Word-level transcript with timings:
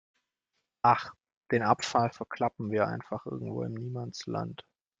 Ach, 0.81 1.13
den 1.51 1.61
Abfall 1.61 2.09
verklappen 2.09 2.71
wir 2.71 2.87
einfach 2.87 3.27
irgendwo 3.27 3.61
im 3.61 3.75
Niemandsland. 3.75 4.65